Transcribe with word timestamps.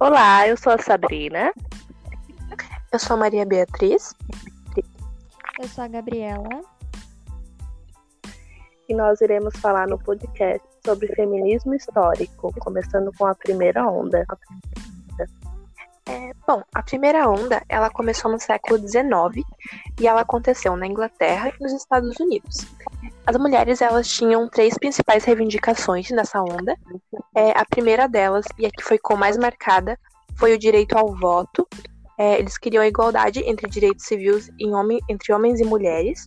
Olá, 0.00 0.48
eu 0.48 0.56
sou 0.56 0.72
a 0.72 0.78
Sabrina. 0.78 1.52
Eu 2.90 2.98
sou 2.98 3.14
a 3.14 3.20
Maria 3.20 3.44
Beatriz. 3.44 4.14
Eu 5.60 5.68
sou 5.68 5.84
a 5.84 5.88
Gabriela. 5.88 6.62
E 8.88 8.94
nós 8.94 9.20
iremos 9.20 9.54
falar 9.58 9.86
no 9.86 9.98
podcast 9.98 10.66
sobre 10.84 11.14
feminismo 11.14 11.74
histórico, 11.74 12.52
começando 12.60 13.12
com 13.16 13.26
a 13.26 13.34
primeira 13.34 13.86
onda. 13.86 14.24
É, 16.08 16.32
bom, 16.46 16.62
a 16.74 16.82
primeira 16.82 17.28
onda 17.28 17.62
ela 17.68 17.88
começou 17.90 18.30
no 18.30 18.40
século 18.40 18.78
XIX 18.78 19.46
e 20.00 20.06
ela 20.08 20.22
aconteceu 20.22 20.76
na 20.76 20.86
Inglaterra 20.86 21.50
e 21.50 21.62
nos 21.62 21.72
Estados 21.72 22.18
Unidos. 22.18 22.66
As 23.26 23.36
mulheres 23.36 23.80
elas 23.80 24.08
tinham 24.08 24.48
três 24.48 24.76
principais 24.76 25.24
reivindicações 25.24 26.10
nessa 26.10 26.40
onda. 26.40 26.76
É, 27.34 27.50
a 27.52 27.64
primeira 27.64 28.08
delas, 28.08 28.44
e 28.58 28.66
a 28.66 28.70
que 28.70 28.82
foi 28.82 28.98
com 28.98 29.16
mais 29.16 29.36
marcada, 29.36 29.98
foi 30.36 30.54
o 30.54 30.58
direito 30.58 30.96
ao 30.98 31.14
voto. 31.14 31.66
É, 32.18 32.38
eles 32.38 32.58
queriam 32.58 32.82
a 32.82 32.88
igualdade 32.88 33.40
entre 33.46 33.68
direitos 33.68 34.06
civis 34.06 34.50
homem, 34.60 34.98
entre 35.08 35.32
homens 35.32 35.60
e 35.60 35.64
mulheres. 35.64 36.26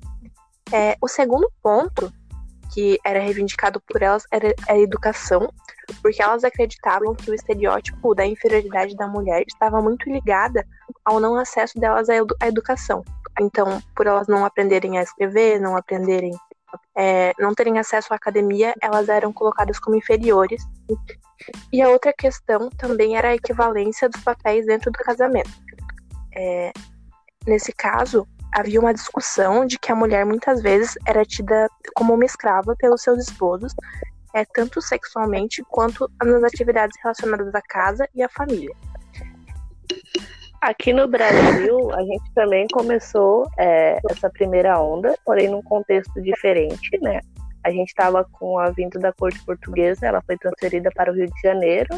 É, 0.71 0.95
o 1.01 1.07
segundo 1.07 1.51
ponto 1.61 2.11
que 2.73 2.99
era 3.05 3.19
reivindicado 3.19 3.79
por 3.87 4.01
elas 4.01 4.23
era 4.31 4.53
a 4.67 4.77
educação, 4.77 5.49
porque 6.01 6.21
elas 6.21 6.43
acreditavam 6.43 7.15
que 7.15 7.29
o 7.29 7.33
estereótipo 7.33 8.15
da 8.15 8.25
inferioridade 8.25 8.95
da 8.95 9.07
mulher 9.07 9.43
estava 9.47 9.81
muito 9.81 10.09
ligada 10.09 10.65
ao 11.03 11.19
não 11.19 11.35
acesso 11.35 11.79
delas 11.79 12.09
à, 12.09 12.15
edu 12.15 12.35
à 12.41 12.47
educação. 12.47 13.03
Então, 13.39 13.81
por 13.95 14.07
elas 14.07 14.27
não 14.27 14.45
aprenderem 14.45 14.97
a 14.97 15.03
escrever, 15.03 15.59
não 15.59 15.77
aprenderem, 15.77 16.31
é, 16.97 17.33
não 17.39 17.53
terem 17.53 17.79
acesso 17.79 18.13
à 18.13 18.15
academia, 18.15 18.73
elas 18.81 19.09
eram 19.09 19.31
colocadas 19.31 19.79
como 19.79 19.95
inferiores. 19.95 20.63
E 21.71 21.81
a 21.81 21.89
outra 21.89 22.13
questão 22.13 22.69
também 22.69 23.17
era 23.17 23.29
a 23.29 23.35
equivalência 23.35 24.09
dos 24.09 24.21
papéis 24.21 24.65
dentro 24.65 24.91
do 24.91 24.97
casamento. 24.99 25.49
É, 26.35 26.71
nesse 27.45 27.71
caso, 27.73 28.27
havia 28.53 28.79
uma 28.79 28.93
discussão 28.93 29.65
de 29.65 29.77
que 29.77 29.91
a 29.91 29.95
mulher 29.95 30.25
muitas 30.25 30.61
vezes 30.61 30.95
era 31.05 31.25
tida 31.25 31.69
como 31.93 32.13
uma 32.13 32.25
escrava 32.25 32.75
pelos 32.77 33.01
seus 33.01 33.19
esposos, 33.19 33.73
é, 34.33 34.45
tanto 34.45 34.81
sexualmente 34.81 35.63
quanto 35.69 36.09
nas 36.23 36.43
atividades 36.43 36.97
relacionadas 37.01 37.53
à 37.53 37.61
casa 37.61 38.07
e 38.13 38.23
à 38.23 38.29
família. 38.29 38.75
Aqui 40.65 40.91
no 40.91 41.07
Brasil, 41.07 41.91
a 41.93 42.01
gente 42.01 42.33
também 42.33 42.65
começou 42.73 43.47
é, 43.55 43.99
essa 44.09 44.31
primeira 44.31 44.81
onda, 44.81 45.15
porém 45.23 45.47
num 45.47 45.61
contexto 45.61 46.19
diferente, 46.23 46.89
né? 47.03 47.21
A 47.63 47.69
gente 47.69 47.89
estava 47.89 48.25
com 48.31 48.57
a 48.57 48.71
vinda 48.71 48.97
da 48.97 49.13
corte 49.13 49.39
portuguesa, 49.45 50.07
ela 50.07 50.23
foi 50.23 50.35
transferida 50.39 50.89
para 50.95 51.11
o 51.11 51.15
Rio 51.15 51.27
de 51.27 51.39
Janeiro, 51.39 51.95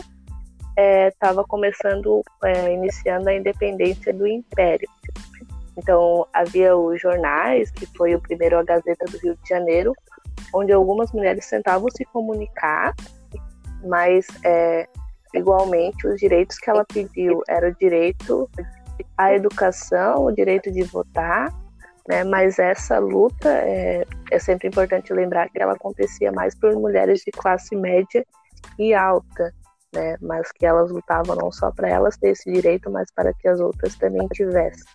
estava 0.78 1.42
é, 1.44 1.46
começando, 1.48 2.22
é, 2.44 2.74
iniciando 2.74 3.30
a 3.30 3.34
independência 3.34 4.14
do 4.14 4.28
Império. 4.28 4.90
Então, 5.78 6.28
havia 6.34 6.76
os 6.76 7.02
jornais, 7.02 7.72
que 7.72 7.86
foi 7.96 8.16
o 8.16 8.22
primeiro 8.22 8.60
a 8.60 8.64
Gazeta 8.64 9.06
do 9.06 9.18
Rio 9.18 9.38
de 9.42 9.48
Janeiro, 9.48 9.94
onde 10.54 10.74
algumas 10.74 11.10
mulheres 11.14 11.50
tentavam 11.50 11.88
se 11.90 12.04
comunicar, 12.04 12.94
mas 13.86 14.28
é, 14.44 14.90
igualmente 15.34 16.08
os 16.08 16.20
direitos 16.20 16.58
que 16.58 16.70
ela 16.70 16.86
pediu 16.86 17.42
era 17.48 17.70
o 17.70 17.76
direito 17.76 18.50
à 19.18 19.34
educação, 19.34 20.26
o 20.26 20.32
direito 20.32 20.72
de 20.72 20.84
votar, 20.84 21.54
né? 22.08 22.24
Mas 22.24 22.58
essa 22.58 23.00
luta 23.00 23.50
é, 23.50 24.06
é 24.32 24.40
sempre 24.40 24.68
importante 24.68 25.14
lembrar 25.14 25.50
que 25.50 25.62
ela 25.62 25.74
acontecia 25.74 26.32
mais 26.32 26.56
por 26.56 26.74
mulheres 26.74 27.22
de 27.26 27.32
classe 27.32 27.76
média 27.76 28.26
e 28.80 28.94
alta, 28.94 29.54
né? 29.94 30.18
Mas 30.22 30.52
que 30.52 30.66
elas 30.66 30.92
lutavam 30.92 31.36
não 31.36 31.52
só 31.52 31.72
para 31.72 31.90
elas 31.90 32.18
ter 32.18 32.30
esse 32.30 32.52
direito, 32.52 32.90
mas 32.90 33.12
para 33.14 33.34
que 33.34 33.48
as 33.48 33.60
outras 33.60 33.96
também 33.96 34.28
tivessem. 34.30 34.86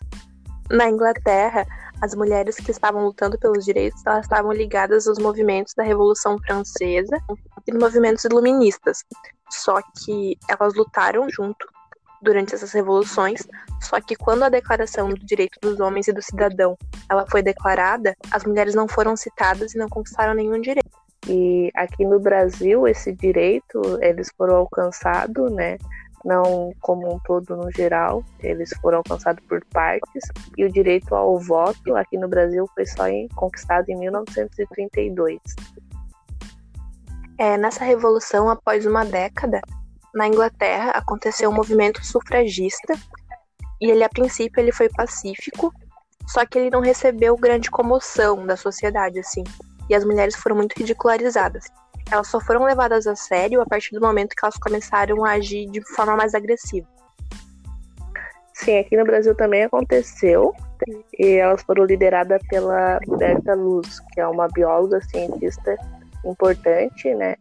Na 0.70 0.88
Inglaterra, 0.88 1.66
as 2.02 2.16
mulheres 2.16 2.56
que 2.56 2.72
estavam 2.72 3.04
lutando 3.04 3.38
pelos 3.38 3.64
direitos 3.64 4.04
elas 4.04 4.24
estavam 4.24 4.52
ligadas 4.52 5.06
aos 5.06 5.18
movimentos 5.18 5.72
da 5.74 5.84
Revolução 5.84 6.36
Francesa 6.44 7.16
e 7.66 7.72
movimentos 7.72 8.24
iluministas. 8.24 9.04
Só 9.48 9.80
que 9.80 10.36
elas 10.48 10.74
lutaram 10.74 11.30
junto 11.30 11.64
durante 12.20 12.54
essas 12.54 12.72
revoluções, 12.72 13.46
só 13.80 14.00
que 14.00 14.16
quando 14.16 14.42
a 14.42 14.48
Declaração 14.48 15.10
do 15.10 15.26
Direito 15.26 15.58
dos 15.60 15.78
Homens 15.78 16.08
e 16.08 16.12
do 16.12 16.22
Cidadão 16.22 16.76
ela 17.08 17.24
foi 17.30 17.42
declarada, 17.42 18.16
as 18.30 18.44
mulheres 18.44 18.74
não 18.74 18.88
foram 18.88 19.16
citadas 19.16 19.74
e 19.74 19.78
não 19.78 19.88
conquistaram 19.88 20.34
nenhum 20.34 20.60
direito. 20.60 20.90
E 21.28 21.70
aqui 21.76 22.04
no 22.04 22.18
Brasil 22.18 22.88
esse 22.88 23.12
direito 23.12 23.80
eles 24.00 24.28
foram 24.36 24.56
alcançados, 24.56 25.52
né? 25.52 25.78
Não 26.24 26.72
como 26.80 27.14
um 27.14 27.18
todo 27.20 27.56
no 27.56 27.70
geral, 27.70 28.24
eles 28.40 28.70
foram 28.80 28.98
alcançados 28.98 29.44
por 29.46 29.64
partes, 29.66 30.24
e 30.56 30.64
o 30.64 30.70
direito 30.70 31.14
ao 31.14 31.38
voto 31.38 31.96
aqui 31.96 32.16
no 32.16 32.28
Brasil 32.28 32.68
foi 32.74 32.86
só 32.86 33.08
em, 33.08 33.28
conquistado 33.28 33.88
em 33.88 33.96
1932. 33.96 35.40
É, 37.38 37.56
nessa 37.56 37.84
revolução, 37.84 38.48
após 38.48 38.86
uma 38.86 39.04
década, 39.04 39.60
na 40.14 40.28
Inglaterra 40.28 40.90
aconteceu 40.90 41.50
um 41.50 41.54
movimento 41.54 42.04
sufragista, 42.04 42.94
e 43.80 43.90
ele 43.90 44.04
a 44.04 44.08
princípio 44.08 44.60
ele 44.60 44.72
foi 44.72 44.88
pacífico, 44.88 45.72
só 46.28 46.46
que 46.46 46.58
ele 46.58 46.70
não 46.70 46.80
recebeu 46.80 47.36
grande 47.36 47.70
comoção 47.70 48.46
da 48.46 48.56
sociedade 48.56 49.18
assim, 49.18 49.42
e 49.90 49.94
as 49.94 50.04
mulheres 50.04 50.36
foram 50.36 50.56
muito 50.56 50.74
ridicularizadas 50.74 51.64
elas 52.12 52.28
só 52.28 52.38
foram 52.38 52.64
levadas 52.64 53.06
a 53.06 53.16
sério 53.16 53.62
a 53.62 53.66
partir 53.66 53.94
do 53.94 54.00
momento 54.00 54.36
que 54.36 54.44
elas 54.44 54.58
começaram 54.58 55.24
a 55.24 55.32
agir 55.32 55.66
de 55.70 55.80
forma 55.94 56.14
mais 56.14 56.34
agressiva. 56.34 56.86
Sim, 58.52 58.78
aqui 58.78 58.96
no 58.96 59.04
Brasil 59.04 59.34
também 59.34 59.64
aconteceu. 59.64 60.54
E 61.18 61.36
elas 61.36 61.62
foram 61.62 61.84
lideradas 61.84 62.40
pela 62.48 62.98
Berta 63.16 63.54
Luz, 63.54 64.00
que 64.12 64.20
é 64.20 64.26
uma 64.26 64.46
bióloga 64.48 65.00
cientista 65.00 65.74
importante, 66.24 67.14
né? 67.14 67.36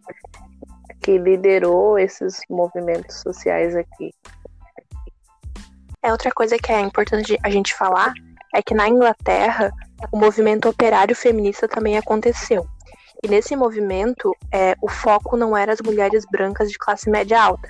Que 1.01 1.17
liderou 1.17 1.99
esses 1.99 2.39
movimentos 2.49 3.17
sociais 3.17 3.75
aqui. 3.75 4.13
É 6.01 6.11
outra 6.11 6.31
coisa 6.31 6.57
que 6.57 6.71
é 6.71 6.79
importante 6.79 7.37
a 7.43 7.49
gente 7.49 7.75
falar 7.75 8.13
é 8.55 8.61
que 8.61 8.73
na 8.73 8.87
Inglaterra 8.87 9.71
o 10.11 10.17
movimento 10.17 10.69
operário 10.69 11.15
feminista 11.15 11.67
também 11.67 11.97
aconteceu. 11.97 12.65
E 13.23 13.27
nesse 13.27 13.55
movimento, 13.55 14.35
é, 14.51 14.75
o 14.81 14.87
foco 14.87 15.37
não 15.37 15.55
era 15.55 15.71
as 15.71 15.81
mulheres 15.81 16.25
brancas 16.31 16.71
de 16.71 16.77
classe 16.77 17.09
média 17.09 17.41
alta. 17.41 17.69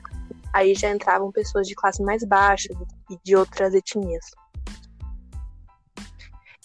Aí 0.54 0.74
já 0.74 0.90
entravam 0.90 1.32
pessoas 1.32 1.68
de 1.68 1.76
classe 1.76 2.02
mais 2.02 2.24
baixa 2.24 2.70
e 3.10 3.18
de 3.24 3.36
outras 3.36 3.74
etnias. 3.74 4.26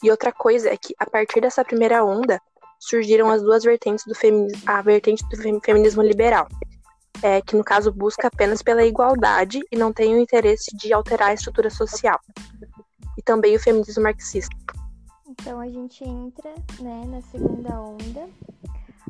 E 0.03 0.11
outra 0.11 0.33
coisa 0.33 0.69
é 0.69 0.77
que, 0.77 0.95
a 0.99 1.09
partir 1.09 1.41
dessa 1.41 1.65
primeira 1.65 2.05
onda, 2.05 2.41
surgiram 2.79 3.31
as 3.31 3.43
duas 3.43 3.65
vertentes 3.65 4.05
do 4.05 4.15
feminismo, 4.15 4.63
a 4.67 4.83
vertente 4.83 5.25
do 5.29 5.37
feminismo 5.37 6.03
liberal, 6.03 6.47
é, 7.23 7.41
que 7.41 7.57
no 7.57 7.65
caso 7.65 7.91
busca 7.91 8.29
apenas 8.29 8.63
pela 8.63 8.85
igualdade 8.85 9.61
e 9.73 9.77
não 9.77 9.93
tem 9.93 10.15
o 10.15 10.21
interesse 10.21 10.77
de 10.77 10.93
alterar 10.93 11.31
a 11.31 11.35
estrutura 11.35 11.71
social. 11.71 12.21
E 13.17 13.23
também 13.23 13.57
o 13.57 13.61
feminismo 13.61 14.03
marxista. 14.03 14.55
Então 15.29 15.61
a 15.61 15.69
gente 15.69 16.05
entra 16.05 16.55
né, 16.81 17.05
na 17.07 17.21
segunda 17.23 17.81
onda, 17.81 18.29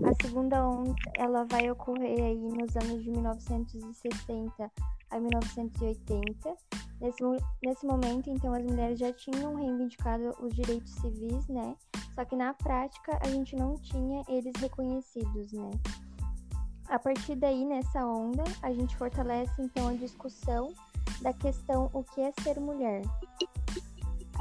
a 0.04 0.22
segunda 0.22 0.66
onda 0.68 0.94
ela 1.14 1.44
vai 1.44 1.70
ocorrer 1.70 2.22
aí 2.22 2.48
nos 2.48 2.76
anos 2.76 3.02
de 3.02 3.10
1960 3.10 4.72
a 5.10 5.20
1980. 5.20 6.56
Nesse, 7.00 7.22
nesse 7.62 7.86
momento, 7.86 8.30
então, 8.30 8.54
as 8.54 8.64
mulheres 8.64 8.98
já 8.98 9.12
tinham 9.12 9.54
reivindicado 9.54 10.34
os 10.40 10.54
direitos 10.54 10.92
civis, 10.94 11.46
né? 11.48 11.76
Só 12.14 12.24
que 12.24 12.34
na 12.34 12.54
prática 12.54 13.18
a 13.22 13.28
gente 13.28 13.54
não 13.54 13.74
tinha 13.74 14.22
eles 14.28 14.54
reconhecidos, 14.58 15.52
né? 15.52 15.70
A 16.88 16.98
partir 16.98 17.34
daí, 17.36 17.64
nessa 17.64 18.06
onda, 18.06 18.44
a 18.62 18.72
gente 18.72 18.96
fortalece 18.96 19.60
então 19.60 19.88
a 19.88 19.94
discussão 19.94 20.72
da 21.20 21.32
questão 21.32 21.90
o 21.92 22.02
que 22.04 22.20
é 22.20 22.32
ser 22.42 22.60
mulher. 22.60 23.02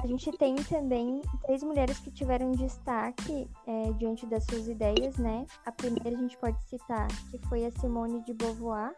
A 0.06 0.08
gente 0.08 0.32
tem 0.34 0.54
também 0.54 1.20
três 1.42 1.64
mulheres 1.64 1.98
que 1.98 2.12
tiveram 2.12 2.52
destaque 2.52 3.50
é, 3.66 3.92
diante 3.94 4.24
das 4.28 4.44
suas 4.44 4.68
ideias, 4.68 5.18
né? 5.18 5.48
A 5.66 5.72
primeira 5.72 6.16
a 6.16 6.22
gente 6.22 6.38
pode 6.38 6.64
citar, 6.66 7.08
que 7.32 7.40
foi 7.48 7.66
a 7.66 7.72
Simone 7.72 8.22
de 8.22 8.32
Beauvoir. 8.32 8.96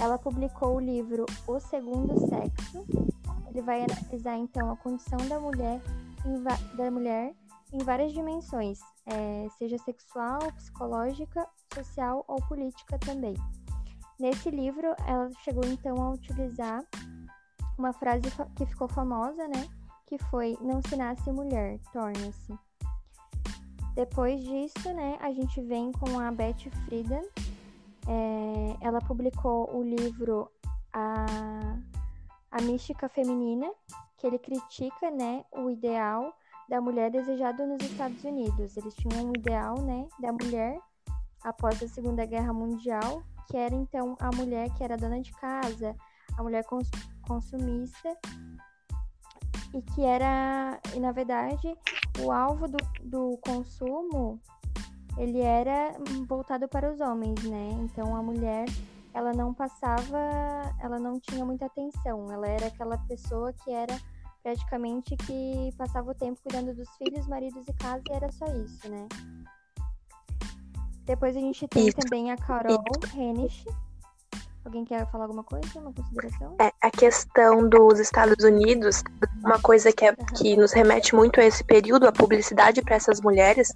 Ela 0.00 0.16
publicou 0.16 0.76
o 0.76 0.80
livro 0.80 1.26
O 1.46 1.60
Segundo 1.60 2.18
Sexo. 2.30 2.82
Ele 3.50 3.60
vai 3.60 3.84
analisar 3.84 4.38
então 4.38 4.72
a 4.72 4.76
condição 4.78 5.18
da 5.28 5.38
mulher 5.38 5.82
em, 6.24 6.76
da 6.78 6.90
mulher 6.90 7.34
em 7.70 7.84
várias 7.84 8.14
dimensões, 8.14 8.80
é, 9.04 9.46
seja 9.58 9.76
sexual, 9.76 10.38
psicológica, 10.54 11.46
social 11.74 12.24
ou 12.26 12.36
política 12.48 12.98
também. 12.98 13.34
Nesse 14.18 14.48
livro, 14.48 14.94
ela 15.06 15.30
chegou 15.44 15.66
então 15.66 15.94
a 16.00 16.12
utilizar 16.12 16.82
uma 17.76 17.92
frase 17.92 18.22
que 18.56 18.64
ficou 18.64 18.88
famosa, 18.88 19.46
né? 19.46 19.68
Que 20.12 20.18
foi 20.24 20.58
Não 20.60 20.82
se 20.82 20.94
nasce 20.94 21.32
mulher, 21.32 21.78
torna-se. 21.90 22.54
Depois 23.94 24.42
disso, 24.42 24.92
né, 24.92 25.16
a 25.22 25.32
gente 25.32 25.58
vem 25.62 25.90
com 25.90 26.20
a 26.20 26.30
Betty 26.30 26.68
Friedan, 26.70 27.22
É, 28.06 28.76
ela 28.80 29.00
publicou 29.00 29.74
o 29.74 29.82
livro 29.82 30.50
a, 30.92 31.24
a 32.50 32.60
Mística 32.62 33.08
Feminina, 33.08 33.70
que 34.18 34.26
ele 34.26 34.38
critica 34.38 35.10
né, 35.10 35.44
o 35.52 35.70
ideal 35.70 36.34
da 36.68 36.80
mulher 36.80 37.10
desejado 37.10 37.64
nos 37.64 37.80
Estados 37.82 38.22
Unidos. 38.24 38.76
Eles 38.76 38.94
tinham 38.96 39.26
um 39.26 39.30
ideal 39.30 39.80
né, 39.80 40.08
da 40.18 40.32
mulher 40.32 40.78
após 41.42 41.82
a 41.82 41.88
Segunda 41.88 42.26
Guerra 42.26 42.52
Mundial, 42.52 43.22
que 43.46 43.56
era 43.56 43.74
então 43.74 44.16
a 44.20 44.30
mulher 44.34 44.68
que 44.74 44.82
era 44.82 44.96
dona 44.96 45.20
de 45.20 45.32
casa, 45.32 45.96
a 46.36 46.42
mulher 46.42 46.64
cons 46.64 46.90
consumista, 47.26 48.18
e 49.74 49.82
que 49.82 50.02
era, 50.02 50.78
e 50.94 51.00
na 51.00 51.12
verdade, 51.12 51.76
o 52.20 52.30
alvo 52.30 52.68
do, 52.68 52.78
do 53.02 53.38
consumo 53.38 54.40
ele 55.16 55.40
era 55.40 55.94
voltado 56.26 56.68
para 56.68 56.90
os 56.92 57.00
homens, 57.00 57.42
né? 57.44 57.70
Então 57.82 58.16
a 58.16 58.22
mulher 58.22 58.66
ela 59.14 59.32
não 59.32 59.52
passava, 59.52 60.18
ela 60.80 60.98
não 60.98 61.20
tinha 61.20 61.44
muita 61.44 61.66
atenção, 61.66 62.30
ela 62.32 62.48
era 62.48 62.66
aquela 62.66 62.96
pessoa 62.98 63.52
que 63.52 63.70
era 63.70 63.98
praticamente 64.42 65.16
que 65.16 65.72
passava 65.76 66.10
o 66.10 66.14
tempo 66.14 66.40
cuidando 66.42 66.74
dos 66.74 66.88
filhos, 66.96 67.26
maridos 67.26 67.66
e 67.68 67.72
casa 67.74 68.02
e 68.10 68.12
era 68.12 68.32
só 68.32 68.46
isso, 68.46 68.88
né? 68.90 69.06
Depois 71.04 71.36
a 71.36 71.40
gente 71.40 71.66
tem 71.68 71.90
também 71.92 72.30
a 72.30 72.36
Carol 72.36 72.82
Hennish, 73.14 73.64
Alguém 74.64 74.84
quer 74.84 75.10
falar 75.10 75.24
alguma 75.24 75.42
coisa? 75.42 75.66
Uma 75.74 75.92
consideração? 75.92 76.54
É, 76.60 76.72
a 76.80 76.90
questão 76.90 77.68
dos 77.68 77.98
Estados 77.98 78.44
Unidos, 78.44 79.02
uma 79.44 79.58
coisa 79.58 79.92
que, 79.92 80.04
é, 80.04 80.14
que 80.36 80.56
nos 80.56 80.72
remete 80.72 81.16
muito 81.16 81.40
a 81.40 81.44
esse 81.44 81.64
período, 81.64 82.06
a 82.06 82.12
publicidade 82.12 82.80
para 82.80 82.94
essas 82.94 83.20
mulheres, 83.20 83.74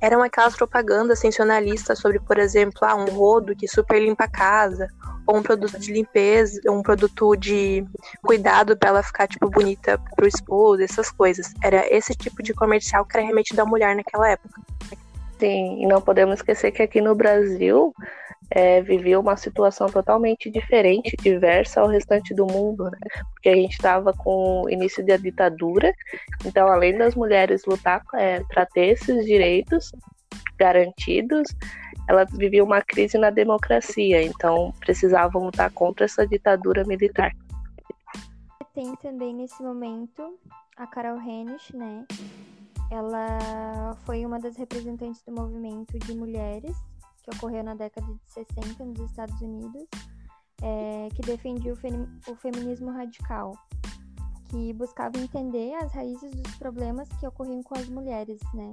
eram 0.00 0.22
aquelas 0.22 0.56
propagandas 0.56 1.18
sensacionalistas 1.18 1.98
sobre, 1.98 2.18
por 2.18 2.38
exemplo, 2.38 2.78
ah, 2.82 2.94
um 2.94 3.04
rodo 3.04 3.54
que 3.54 3.68
super 3.68 4.00
limpa 4.02 4.24
a 4.24 4.30
casa, 4.30 4.88
ou 5.26 5.36
um 5.36 5.42
produto 5.42 5.78
de 5.78 5.92
limpeza, 5.92 6.60
um 6.68 6.82
produto 6.82 7.36
de 7.36 7.84
cuidado 8.22 8.76
para 8.76 8.88
ela 8.88 9.02
ficar, 9.02 9.28
tipo, 9.28 9.50
bonita 9.50 10.00
pro 10.16 10.26
esposo, 10.26 10.82
essas 10.82 11.10
coisas. 11.10 11.52
Era 11.62 11.86
esse 11.94 12.14
tipo 12.14 12.42
de 12.42 12.54
comercial 12.54 13.04
que 13.04 13.18
era 13.18 13.26
remetido 13.26 13.60
à 13.60 13.66
mulher 13.66 13.94
naquela 13.94 14.30
época. 14.30 14.60
Sim, 15.38 15.82
e 15.82 15.86
não 15.86 16.00
podemos 16.00 16.36
esquecer 16.36 16.70
que 16.70 16.82
aqui 16.82 17.00
no 17.00 17.14
Brasil 17.14 17.94
é, 18.54 19.18
uma 19.18 19.36
situação 19.36 19.88
totalmente 19.88 20.50
diferente, 20.50 21.16
diversa 21.16 21.80
ao 21.80 21.88
restante 21.88 22.34
do 22.34 22.46
mundo, 22.46 22.84
né? 22.84 22.98
Porque 23.32 23.48
a 23.48 23.54
gente 23.54 23.72
estava 23.72 24.12
com 24.12 24.62
o 24.62 24.70
início 24.70 25.04
da 25.04 25.16
ditadura, 25.16 25.92
então 26.44 26.68
além 26.68 26.96
das 26.96 27.14
mulheres 27.14 27.64
lutar 27.64 28.02
é, 28.14 28.40
para 28.44 28.66
ter 28.66 28.88
esses 28.88 29.24
direitos 29.24 29.92
garantidos, 30.58 31.48
elas 32.08 32.30
viviam 32.32 32.66
uma 32.66 32.82
crise 32.82 33.16
na 33.16 33.30
democracia, 33.30 34.22
então 34.22 34.72
precisavam 34.80 35.44
lutar 35.44 35.70
contra 35.70 36.04
essa 36.04 36.26
ditadura 36.26 36.84
militar. 36.84 37.32
Tem 38.74 38.94
também 38.96 39.34
nesse 39.34 39.62
momento 39.62 40.38
a 40.76 40.86
Carol 40.86 41.20
Hennish, 41.20 41.72
né? 41.72 42.04
Ela 42.90 43.96
foi 44.04 44.24
uma 44.26 44.38
das 44.38 44.56
representantes 44.56 45.22
do 45.22 45.32
movimento 45.32 45.98
de 45.98 46.14
mulheres 46.14 46.76
que 47.22 47.36
ocorreu 47.36 47.62
na 47.62 47.74
década 47.74 48.06
de 48.06 48.32
60 48.32 48.84
nos 48.84 49.00
Estados 49.00 49.40
Unidos, 49.40 49.86
é, 50.62 51.08
que 51.14 51.22
defendia 51.22 51.72
o, 51.72 52.32
o 52.32 52.36
feminismo 52.36 52.90
radical, 52.90 53.52
que 54.48 54.72
buscava 54.74 55.18
entender 55.18 55.74
as 55.74 55.92
raízes 55.92 56.30
dos 56.30 56.56
problemas 56.56 57.08
que 57.18 57.26
ocorriam 57.26 57.62
com 57.62 57.74
as 57.74 57.88
mulheres, 57.88 58.40
né? 58.54 58.72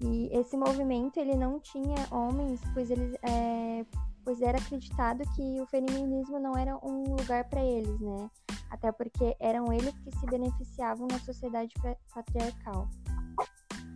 E 0.00 0.28
esse 0.36 0.56
movimento 0.56 1.18
ele 1.18 1.36
não 1.36 1.60
tinha 1.60 2.08
homens, 2.10 2.60
pois 2.74 2.90
eles 2.90 3.14
é, 3.22 3.86
pois 4.24 4.40
era 4.40 4.58
acreditado 4.58 5.22
que 5.34 5.60
o 5.60 5.66
feminismo 5.66 6.38
não 6.38 6.56
era 6.56 6.76
um 6.84 7.14
lugar 7.14 7.44
para 7.48 7.64
eles, 7.64 8.00
né? 8.00 8.30
Até 8.70 8.90
porque 8.90 9.36
eram 9.38 9.72
eles 9.72 9.96
que 9.98 10.10
se 10.18 10.26
beneficiavam 10.26 11.06
na 11.10 11.18
sociedade 11.20 11.72
patriarcal. 12.14 12.88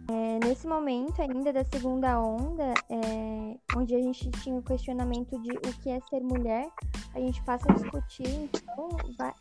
É, 0.09 0.47
nesse 0.47 0.69
momento 0.69 1.21
ainda 1.21 1.53
da 1.53 1.65
segunda 1.65 2.21
onda, 2.21 2.75
é, 2.89 3.59
onde 3.77 3.95
a 3.95 4.01
gente 4.01 4.31
tinha 4.43 4.57
o 4.57 4.63
questionamento 4.63 5.37
de 5.43 5.51
o 5.51 5.73
que 5.81 5.91
é 5.91 6.01
ser 6.09 6.21
mulher, 6.23 6.69
a 7.13 7.19
gente 7.19 7.43
passa 7.43 7.71
a 7.71 7.75
discutir, 7.75 8.29
então, 8.29 8.89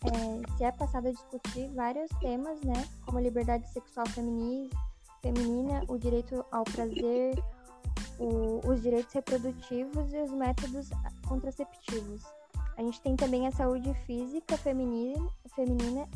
é, 0.05 0.57
se 0.57 0.63
é 0.63 0.71
passado 0.71 1.07
a 1.07 1.11
discutir 1.11 1.69
vários 1.75 2.09
temas, 2.19 2.59
né, 2.61 2.87
como 3.05 3.19
liberdade 3.19 3.67
sexual 3.71 4.07
feminina, 4.07 5.83
o 5.87 5.97
direito 5.99 6.43
ao 6.51 6.63
prazer, 6.63 7.35
o, 8.17 8.61
os 8.67 8.81
direitos 8.81 9.13
reprodutivos 9.13 10.13
e 10.13 10.17
os 10.21 10.31
métodos 10.31 10.89
contraceptivos. 11.27 12.23
A 12.77 12.81
gente 12.81 13.01
tem 13.01 13.15
também 13.15 13.47
a 13.47 13.51
saúde 13.51 13.93
física 14.05 14.57
feminina, 14.57 15.29
feminina 15.55 16.07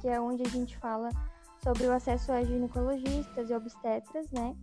que 0.00 0.08
é 0.08 0.20
onde 0.20 0.42
a 0.42 0.48
gente 0.48 0.76
fala 0.78 1.10
sobre 1.62 1.86
o 1.86 1.92
acesso 1.92 2.32
a 2.32 2.42
ginecologistas 2.42 3.50
e 3.50 3.54
obstetras, 3.54 4.30
né? 4.30 4.56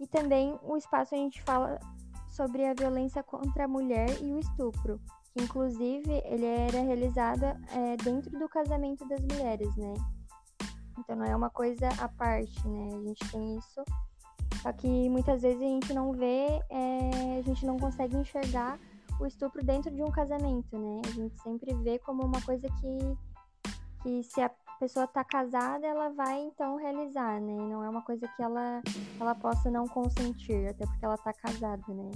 E 0.00 0.06
também 0.06 0.58
o 0.62 0.76
espaço 0.76 1.14
a 1.14 1.18
gente 1.18 1.42
fala 1.42 1.78
sobre 2.28 2.64
a 2.64 2.74
violência 2.74 3.22
contra 3.22 3.64
a 3.64 3.68
mulher 3.68 4.08
e 4.22 4.32
o 4.32 4.38
estupro, 4.38 5.00
que 5.32 5.42
inclusive 5.42 6.22
ele 6.24 6.46
era 6.46 6.80
realizado 6.80 7.44
é, 7.44 7.96
dentro 8.02 8.30
do 8.38 8.48
casamento 8.48 9.06
das 9.06 9.20
mulheres, 9.20 9.74
né? 9.76 9.94
Então 10.98 11.16
não 11.16 11.24
é 11.24 11.36
uma 11.36 11.50
coisa 11.50 11.88
à 11.98 12.08
parte, 12.08 12.66
né? 12.66 12.88
A 12.94 13.00
gente 13.02 13.30
tem 13.30 13.56
isso, 13.58 13.84
só 14.62 14.72
que 14.72 15.08
muitas 15.08 15.42
vezes 15.42 15.60
a 15.60 15.66
gente 15.66 15.92
não 15.92 16.12
vê, 16.12 16.60
é, 16.70 17.38
a 17.38 17.42
gente 17.42 17.64
não 17.66 17.78
consegue 17.78 18.16
enxergar 18.16 18.78
o 19.18 19.26
estupro 19.26 19.62
dentro 19.62 19.90
de 19.90 20.02
um 20.02 20.10
casamento, 20.10 20.78
né? 20.78 21.02
A 21.04 21.10
gente 21.10 21.42
sempre 21.42 21.74
vê 21.74 21.98
como 21.98 22.24
uma 22.24 22.40
coisa 22.42 22.66
que, 22.80 23.72
que 24.02 24.22
se 24.24 24.40
pessoa 24.80 25.04
está 25.04 25.22
casada, 25.22 25.86
ela 25.86 26.08
vai 26.08 26.40
então 26.40 26.76
realizar, 26.76 27.38
né? 27.38 27.52
Não 27.52 27.84
é 27.84 27.88
uma 27.90 28.00
coisa 28.00 28.26
que 28.34 28.42
ela, 28.42 28.80
ela 29.20 29.34
possa 29.34 29.70
não 29.70 29.86
consentir, 29.86 30.68
até 30.68 30.86
porque 30.86 31.04
ela 31.04 31.16
está 31.16 31.34
casada, 31.34 31.82
né? 31.88 32.10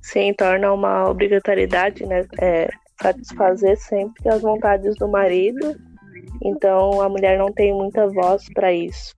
Sim, 0.00 0.32
torna 0.32 0.72
uma 0.72 1.10
obrigatoriedade, 1.10 2.06
né? 2.06 2.26
É, 2.40 2.70
satisfazer 3.00 3.76
sempre 3.76 4.26
as 4.30 4.40
vontades 4.40 4.96
do 4.96 5.06
marido. 5.06 5.78
Então 6.42 7.02
a 7.02 7.08
mulher 7.10 7.38
não 7.38 7.52
tem 7.52 7.74
muita 7.74 8.08
voz 8.08 8.48
para 8.54 8.72
isso. 8.72 9.14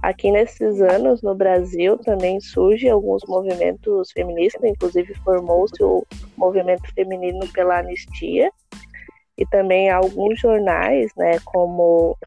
Aqui 0.00 0.30
nesses 0.30 0.80
anos 0.80 1.20
no 1.22 1.34
Brasil 1.34 1.98
também 1.98 2.40
surge 2.40 2.88
alguns 2.88 3.24
movimentos 3.26 4.12
feministas, 4.12 4.62
inclusive 4.62 5.12
formou-se 5.24 5.82
o 5.82 6.06
movimento 6.36 6.94
feminino 6.94 7.46
pela 7.52 7.80
anistia, 7.80 8.52
e 9.38 9.46
também 9.46 9.88
alguns 9.88 10.40
jornais, 10.40 11.12
né, 11.16 11.38
como 11.44 12.18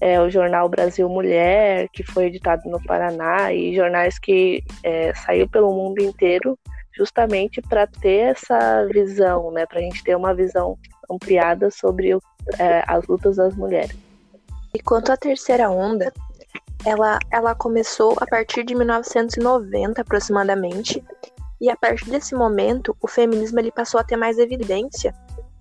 é, 0.00 0.20
o 0.20 0.30
jornal 0.30 0.68
Brasil 0.68 1.08
Mulher, 1.08 1.88
que 1.92 2.04
foi 2.04 2.26
editado 2.26 2.68
no 2.70 2.82
Paraná, 2.82 3.52
e 3.52 3.74
jornais 3.74 4.18
que 4.18 4.62
é, 4.84 5.12
saiu 5.14 5.48
pelo 5.48 5.74
mundo 5.74 6.00
inteiro 6.00 6.56
justamente 6.94 7.60
para 7.62 7.86
ter 7.86 8.30
essa 8.30 8.86
visão, 8.86 9.50
né, 9.50 9.66
para 9.66 9.80
a 9.80 9.82
gente 9.82 10.04
ter 10.04 10.14
uma 10.14 10.34
visão 10.34 10.78
ampliada 11.10 11.70
sobre 11.70 12.12
é, 12.58 12.84
as 12.86 13.06
lutas 13.06 13.36
das 13.36 13.54
mulheres. 13.56 13.96
E 14.74 14.80
quanto 14.80 15.10
à 15.10 15.16
terceira 15.16 15.70
onda, 15.70 16.12
ela, 16.84 17.18
ela 17.30 17.54
começou 17.54 18.16
a 18.20 18.26
partir 18.26 18.64
de 18.64 18.74
1990 18.74 20.00
aproximadamente, 20.00 21.02
e 21.62 21.70
a 21.70 21.76
partir 21.76 22.10
desse 22.10 22.34
momento 22.34 22.96
o 23.00 23.06
feminismo 23.06 23.60
ele 23.60 23.70
passou 23.70 24.00
a 24.00 24.04
ter 24.04 24.16
mais 24.16 24.36
evidência 24.36 25.14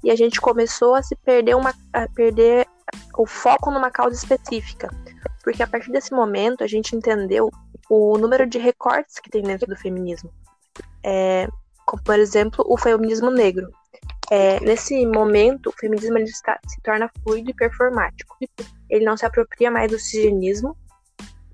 e 0.04 0.10
a 0.10 0.16
gente 0.16 0.42
começou 0.42 0.96
a 0.96 1.04
se 1.04 1.16
perder 1.16 1.56
uma 1.56 1.76
a 1.94 2.08
perder 2.10 2.68
o 3.16 3.28
foco 3.28 3.70
numa 3.70 3.92
causa 3.92 4.16
específica, 4.16 4.90
porque 5.44 5.62
a 5.62 5.68
partir 5.68 5.92
desse 5.92 6.12
momento 6.12 6.64
a 6.64 6.68
gente 6.68 6.96
entendeu 6.96 7.52
o 7.88 8.18
número 8.18 8.48
de 8.48 8.58
recortes 8.58 9.20
que 9.20 9.30
tem 9.30 9.44
dentro 9.44 9.68
do 9.68 9.78
feminismo, 9.78 10.32
é, 11.06 11.48
como 11.86 12.04
por 12.04 12.18
exemplo 12.18 12.66
o 12.68 12.78
feminismo 12.78 13.30
negro. 13.30 13.72
É, 14.32 14.60
nesse 14.62 15.06
momento, 15.06 15.68
o 15.68 15.74
feminismo 15.74 16.18
ele 16.18 16.30
está, 16.30 16.58
se 16.66 16.82
torna 16.82 17.12
fluido 17.22 17.52
e 17.52 17.54
performático. 17.54 18.38
Ele 18.90 19.04
não 19.04 19.18
se 19.18 19.26
apropria 19.26 19.70
mais 19.70 19.92
do 19.92 20.00
cisgenismo 20.00 20.76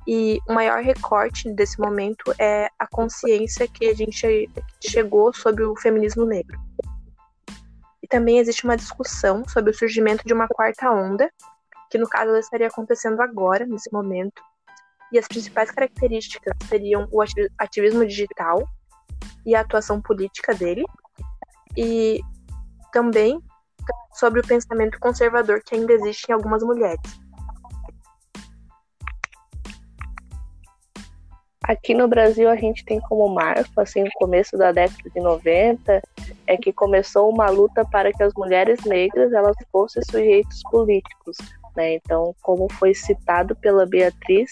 e 0.07 0.39
o 0.47 0.53
maior 0.53 0.81
recorte 0.81 1.51
desse 1.51 1.77
momento 1.81 2.33
é 2.39 2.69
a 2.79 2.87
consciência 2.87 3.67
que 3.67 3.87
a 3.87 3.93
gente 3.93 4.49
chegou 4.81 5.33
sobre 5.33 5.65
o 5.65 5.75
feminismo 5.75 6.25
negro. 6.25 6.57
E 8.01 8.07
também 8.07 8.39
existe 8.39 8.63
uma 8.63 8.77
discussão 8.77 9.43
sobre 9.49 9.71
o 9.71 9.73
surgimento 9.73 10.25
de 10.25 10.33
uma 10.33 10.47
quarta 10.47 10.89
onda, 10.89 11.29
que 11.91 11.97
no 11.97 12.07
caso 12.07 12.29
ela 12.29 12.39
estaria 12.39 12.67
acontecendo 12.67 13.21
agora, 13.21 13.65
nesse 13.65 13.91
momento. 13.91 14.41
E 15.11 15.19
as 15.19 15.27
principais 15.27 15.71
características 15.71 16.53
seriam 16.69 17.05
o 17.11 17.21
ativismo 17.59 18.05
digital 18.05 18.65
e 19.45 19.55
a 19.55 19.59
atuação 19.59 20.01
política 20.01 20.53
dele, 20.53 20.85
e 21.75 22.21
também 22.93 23.41
sobre 24.13 24.39
o 24.39 24.47
pensamento 24.47 24.99
conservador 24.99 25.61
que 25.65 25.75
ainda 25.75 25.91
existe 25.91 26.29
em 26.29 26.33
algumas 26.33 26.63
mulheres. 26.63 27.26
Aqui 31.67 31.93
no 31.93 32.07
Brasil 32.07 32.49
a 32.49 32.55
gente 32.55 32.85
tem 32.85 32.99
como 33.01 33.27
marco, 33.27 33.81
assim, 33.81 34.01
o 34.01 34.11
começo 34.15 34.57
da 34.57 34.71
década 34.71 35.09
de 35.09 35.19
90, 35.19 36.01
é 36.47 36.55
que 36.55 36.71
começou 36.71 37.29
uma 37.29 37.49
luta 37.49 37.83
para 37.83 38.11
que 38.13 38.23
as 38.23 38.33
mulheres 38.35 38.79
negras 38.85 39.33
elas 39.33 39.55
fossem 39.69 40.01
sujeitos 40.09 40.61
políticos, 40.71 41.35
né? 41.75 41.95
Então, 41.95 42.33
como 42.41 42.71
foi 42.73 42.93
citado 42.93 43.53
pela 43.57 43.85
Beatriz, 43.85 44.49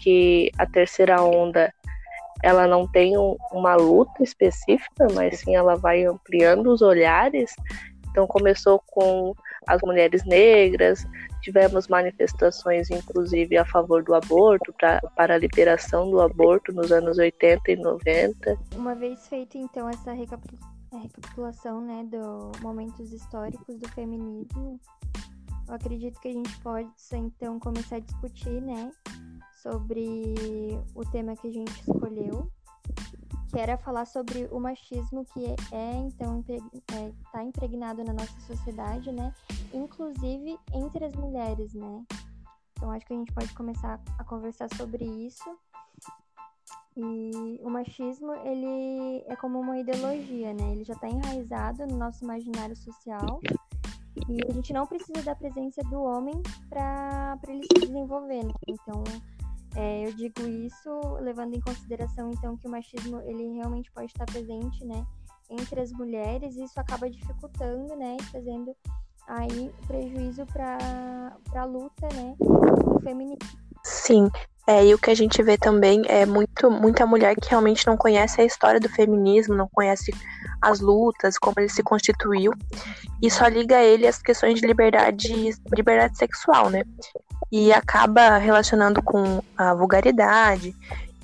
que 0.00 0.50
a 0.56 0.64
terceira 0.64 1.22
onda 1.22 1.70
ela 2.42 2.66
não 2.66 2.86
tem 2.86 3.18
um, 3.18 3.36
uma 3.52 3.74
luta 3.74 4.22
específica, 4.22 5.06
mas 5.14 5.40
sim 5.40 5.54
ela 5.54 5.76
vai 5.76 6.04
ampliando 6.04 6.72
os 6.72 6.80
olhares. 6.80 7.54
Então 8.10 8.26
começou 8.26 8.82
com 8.86 9.34
as 9.66 9.80
mulheres 9.82 10.24
negras, 10.24 11.06
tivemos 11.44 11.88
manifestações 11.88 12.90
inclusive 12.90 13.56
a 13.58 13.66
favor 13.66 14.02
do 14.02 14.14
aborto, 14.14 14.72
pra, 14.72 14.98
para 15.14 15.34
a 15.34 15.38
liberação 15.38 16.10
do 16.10 16.20
aborto 16.20 16.72
nos 16.72 16.90
anos 16.90 17.18
80 17.18 17.70
e 17.70 17.76
90. 17.76 18.58
Uma 18.74 18.94
vez 18.94 19.28
feita 19.28 19.58
então 19.58 19.88
essa 19.88 20.12
recapitulação 20.12 21.82
né, 21.82 22.06
dos 22.10 22.60
momentos 22.60 23.12
históricos 23.12 23.78
do 23.78 23.88
feminismo, 23.90 24.80
eu 25.68 25.74
acredito 25.74 26.18
que 26.20 26.28
a 26.28 26.32
gente 26.32 26.58
pode 26.60 26.88
então 27.12 27.60
começar 27.60 27.96
a 27.96 28.00
discutir, 28.00 28.62
né, 28.62 28.90
sobre 29.62 30.34
o 30.94 31.04
tema 31.10 31.36
que 31.36 31.48
a 31.48 31.52
gente 31.52 31.78
escolheu, 31.80 32.50
que 33.50 33.58
era 33.58 33.76
falar 33.76 34.06
sobre 34.06 34.48
o 34.50 34.58
machismo 34.58 35.26
que 35.26 35.44
é, 35.72 35.92
então 35.96 36.42
está 36.72 37.40
é, 37.40 37.44
impregnado 37.44 38.02
na 38.02 38.14
nossa 38.14 38.40
sociedade, 38.40 39.12
né? 39.12 39.32
Inclusive 39.74 40.58
entre 40.72 41.04
as 41.04 41.14
mulheres, 41.14 41.74
né? 41.74 42.04
Então 42.72 42.90
acho 42.90 43.06
que 43.06 43.12
a 43.12 43.16
gente 43.16 43.32
pode 43.32 43.52
começar 43.54 44.00
a 44.18 44.24
conversar 44.24 44.68
sobre 44.76 45.04
isso. 45.04 45.58
E 46.96 47.58
o 47.60 47.68
machismo, 47.68 48.32
ele 48.34 49.24
é 49.26 49.34
como 49.36 49.58
uma 49.60 49.78
ideologia, 49.78 50.54
né? 50.54 50.72
Ele 50.72 50.84
já 50.84 50.94
está 50.94 51.08
enraizado 51.08 51.86
no 51.86 51.96
nosso 51.96 52.24
imaginário 52.24 52.76
social. 52.76 53.40
E 54.28 54.38
a 54.48 54.52
gente 54.52 54.72
não 54.72 54.86
precisa 54.86 55.22
da 55.22 55.34
presença 55.34 55.82
do 55.84 56.00
homem 56.00 56.40
para 56.70 57.36
ele 57.48 57.64
se 57.64 57.86
desenvolver. 57.86 58.44
Né? 58.44 58.54
Então, 58.68 59.02
é, 59.76 60.06
eu 60.06 60.12
digo 60.12 60.40
isso 60.46 60.90
levando 61.20 61.54
em 61.54 61.60
consideração 61.60 62.30
então 62.30 62.56
que 62.56 62.66
o 62.66 62.70
machismo 62.70 63.20
ele 63.22 63.54
realmente 63.54 63.90
pode 63.90 64.06
estar 64.06 64.24
presente, 64.24 64.84
né, 64.84 65.04
entre 65.50 65.80
as 65.80 65.90
mulheres 65.90 66.56
e 66.56 66.62
isso 66.62 66.78
acaba 66.78 67.10
dificultando, 67.10 67.96
né, 67.96 68.16
e 68.20 68.30
trazendo 68.30 68.74
aí 69.28 69.70
prejuízo 69.86 70.46
para 70.46 70.78
a 71.54 71.64
luta, 71.64 72.08
né, 72.14 72.34
feminismo. 73.02 73.38
Sim, 73.82 74.30
é, 74.66 74.86
e 74.86 74.94
o 74.94 74.98
que 74.98 75.10
a 75.10 75.14
gente 75.14 75.42
vê 75.42 75.58
também 75.58 76.02
é 76.06 76.24
muito, 76.24 76.70
muita 76.70 77.06
mulher 77.06 77.34
que 77.36 77.50
realmente 77.50 77.86
não 77.86 77.96
conhece 77.96 78.40
a 78.40 78.44
história 78.44 78.80
do 78.80 78.88
feminismo, 78.88 79.54
não 79.54 79.68
conhece 79.68 80.12
as 80.60 80.80
lutas, 80.80 81.38
como 81.38 81.56
ele 81.58 81.68
se 81.68 81.82
constituiu, 81.82 82.52
e 83.20 83.30
só 83.30 83.46
liga 83.46 83.78
ele 83.82 84.06
às 84.06 84.22
questões 84.22 84.60
de 84.60 84.66
liberdade, 84.66 85.50
liberdade 85.76 86.16
sexual, 86.16 86.70
né? 86.70 86.82
E 87.52 87.72
acaba 87.72 88.38
relacionando 88.38 89.02
com 89.02 89.42
a 89.56 89.74
vulgaridade 89.74 90.74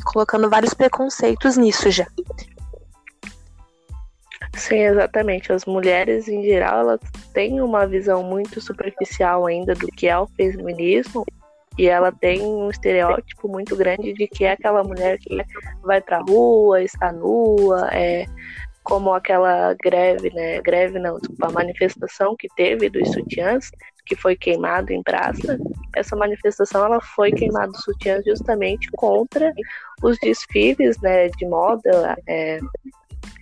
colocando 0.04 0.50
vários 0.50 0.74
preconceitos 0.74 1.56
nisso 1.56 1.90
já. 1.90 2.06
Sim, 4.54 4.80
exatamente. 4.80 5.52
As 5.52 5.64
mulheres, 5.64 6.28
em 6.28 6.42
geral, 6.42 6.80
elas 6.80 7.00
têm 7.32 7.60
uma 7.60 7.86
visão 7.86 8.22
muito 8.22 8.60
superficial 8.60 9.46
ainda 9.46 9.74
do 9.74 9.86
que 9.86 10.08
é 10.08 10.18
o 10.18 10.26
feminismo 10.26 11.24
e 11.78 11.86
ela 11.86 12.12
tem 12.12 12.42
um 12.42 12.68
estereótipo 12.68 13.48
muito 13.48 13.76
grande 13.76 14.12
de 14.12 14.26
que 14.26 14.44
é 14.44 14.52
aquela 14.52 14.82
mulher 14.82 15.18
que 15.18 15.38
vai 15.82 16.00
pra 16.00 16.18
rua, 16.18 16.82
está 16.82 17.12
nua, 17.12 17.88
é 17.92 18.26
como 18.82 19.12
aquela 19.14 19.74
greve, 19.74 20.30
né? 20.34 20.60
Greve 20.62 20.98
não, 20.98 21.18
desculpa, 21.18 21.46
a 21.46 21.52
manifestação 21.52 22.34
que 22.36 22.48
teve 22.56 22.90
dos 22.90 23.08
sutiãs, 23.12 23.70
que 24.04 24.16
foi 24.16 24.34
queimado 24.34 24.92
em 24.92 25.02
praça. 25.02 25.58
Essa 25.94 26.16
manifestação 26.16 26.84
ela 26.84 27.00
foi 27.00 27.30
queimada 27.30 27.72
sutiãs 27.78 28.24
justamente 28.24 28.90
contra 28.92 29.52
os 30.02 30.18
desfiles, 30.18 30.98
né, 31.00 31.28
de 31.28 31.46
moda. 31.46 32.18
É, 32.26 32.58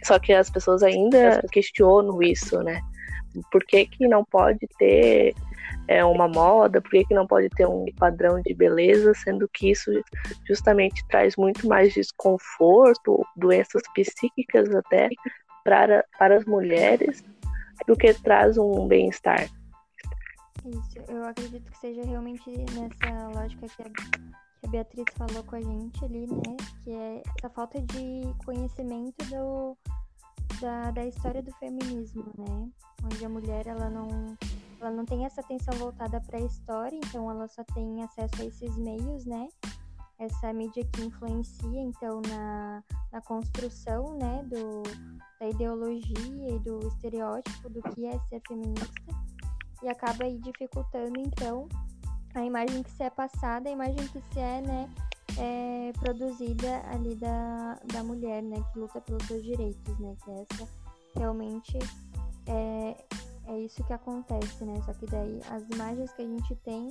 só 0.05 0.19
que 0.19 0.33
as 0.33 0.51
pessoas 0.51 0.83
ainda 0.83 1.43
questionam 1.51 2.23
isso, 2.23 2.63
né? 2.63 2.81
Por 3.51 3.65
que, 3.65 3.87
que 3.87 4.09
não 4.09 4.25
pode 4.25 4.67
ter 4.79 5.35
é 5.87 6.05
uma 6.05 6.29
moda, 6.29 6.81
por 6.81 6.91
que, 6.91 7.05
que 7.05 7.15
não 7.15 7.27
pode 7.27 7.49
ter 7.51 7.67
um 7.67 7.87
padrão 7.97 8.41
de 8.43 8.55
beleza, 8.55 9.13
sendo 9.15 9.49
que 9.49 9.71
isso 9.71 9.91
justamente 10.47 11.07
traz 11.09 11.35
muito 11.37 11.67
mais 11.67 11.95
desconforto, 11.95 13.25
doenças 13.37 13.83
psíquicas 13.95 14.75
até 14.75 15.09
para, 15.65 16.05
para 16.19 16.37
as 16.37 16.45
mulheres, 16.45 17.25
do 17.87 17.97
que 17.97 18.13
traz 18.15 18.59
um 18.59 18.87
bem-estar. 18.87 19.49
Isso, 20.67 20.99
eu 21.09 21.25
acredito 21.25 21.71
que 21.71 21.79
seja 21.79 22.03
realmente 22.05 22.51
nessa 22.51 23.29
lógica 23.29 23.67
que 23.69 23.83
a, 23.83 23.87
que 24.61 24.67
a 24.67 24.71
Beatriz 24.71 25.05
falou 25.17 25.43
com 25.45 25.57
a 25.57 25.61
gente 25.61 26.05
ali, 26.05 26.27
né? 26.27 26.57
Que 26.83 26.91
é 26.91 27.23
essa 27.37 27.49
falta 27.49 27.81
de 27.81 28.23
conhecimento 28.45 29.25
do, 29.27 29.77
da, 30.61 30.91
da 30.91 31.07
história 31.07 31.43
do 31.43 31.53
feminismo, 31.55 32.25
né? 32.37 32.69
Onde 33.05 33.25
a 33.25 33.29
mulher 33.29 33.67
ela 33.67 33.89
não 33.89 34.09
ela 34.81 34.91
não 34.93 35.05
tem 35.05 35.25
essa 35.25 35.41
atenção 35.41 35.75
voltada 35.75 36.21
para 36.21 36.39
a 36.39 36.43
história, 36.43 36.97
então 36.97 37.31
ela 37.31 37.49
só 37.49 37.65
tem 37.75 38.03
acesso 38.03 38.43
a 38.43 38.45
esses 38.45 38.77
meios, 38.77 39.25
né? 39.25 39.49
Essa 40.19 40.53
mídia 40.53 40.85
que 40.85 41.03
influencia, 41.03 41.81
então, 41.81 42.21
na, 42.29 42.83
na 43.13 43.21
construção, 43.21 44.17
né, 44.19 44.43
do, 44.45 44.83
da 45.39 45.49
ideologia 45.49 46.49
e 46.49 46.59
do 46.59 46.79
estereótipo 46.89 47.69
do 47.69 47.81
que 47.83 48.07
é 48.07 48.19
ser 48.29 48.41
feminista, 48.47 49.15
e 49.83 49.89
acaba 49.89 50.25
aí 50.25 50.39
dificultando, 50.39 51.21
então, 51.21 51.69
a 52.39 52.45
imagem 52.45 52.83
que 52.83 52.91
se 52.91 53.03
é 53.03 53.11
passada, 53.11 53.69
a 53.69 53.73
imagem 53.73 54.07
que 54.09 54.21
se 54.33 54.39
é, 54.39 54.61
né, 54.61 54.89
é 55.39 55.93
produzida 55.99 56.83
ali 56.91 57.15
da, 57.15 57.79
da 57.93 58.03
mulher, 58.03 58.43
né, 58.43 58.57
que 58.73 58.79
luta 58.79 59.01
pelos 59.01 59.25
seus 59.27 59.43
direitos, 59.43 59.99
né, 59.99 60.17
que 60.25 60.31
essa 60.31 60.69
realmente 61.17 61.79
é, 62.47 62.97
é 63.47 63.59
isso 63.61 63.83
que 63.85 63.93
acontece, 63.93 64.65
né? 64.65 64.81
Só 64.85 64.93
que 64.93 65.07
daí 65.07 65.41
as 65.51 65.69
imagens 65.71 66.13
que 66.13 66.23
a 66.23 66.27
gente 66.27 66.55
tem 66.57 66.89